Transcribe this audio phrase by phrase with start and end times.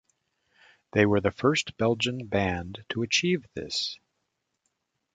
[0.93, 3.99] They were the first Belgian band to achieve this.